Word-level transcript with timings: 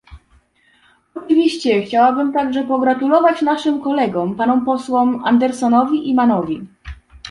Oczywiście 1.15 1.81
chciałabym 1.83 2.33
także 2.33 2.63
pogratulować 2.63 3.41
naszym 3.41 3.81
kolegom, 3.81 4.35
panom 4.35 4.65
posłom 4.65 5.25
Anderssonowi 5.25 6.09
i 6.09 6.13
Mannowi 6.15 6.67